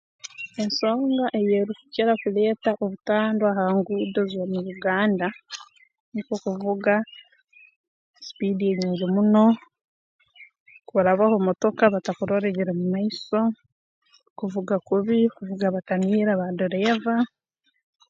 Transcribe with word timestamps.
Ensonga 0.63 1.25
ei 1.37 1.47
erukukira 1.59 2.13
kuleeta 2.21 2.71
obutandwa 2.83 3.49
ha 3.57 3.65
nguudo 3.77 4.21
z'omu 4.31 4.59
Uganda 4.75 5.27
nukwo 6.11 6.35
kuvuga 6.45 6.93
supiidi 8.25 8.65
enyingi 8.71 9.05
muno 9.15 9.43
kurabaho 10.87 11.35
motoka 11.47 11.83
batakurora 11.93 12.45
ebiri 12.49 12.73
mu 12.79 12.85
maiso 12.93 13.39
kuvuga 14.37 14.75
kubi 14.87 15.17
kuvuga 15.35 15.65
batamiire 15.75 16.29
abaadireeva 16.33 17.15